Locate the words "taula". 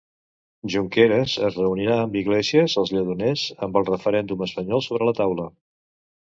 5.23-5.47